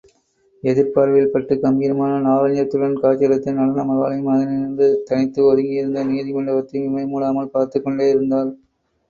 [0.63, 8.51] எதிர்ப்பார்வையில் பட்டுக் கம்பீரமான லாவண்யத்துடன் காட்சியளித்த நடன மகாலையும் அதனின்றும் தனித்து ஒதுங்கியிருந்த நீதிமண்டபத்தையும் இமை மூடாமல் பார்த்துக்கொண்டேயிருந்தாள்.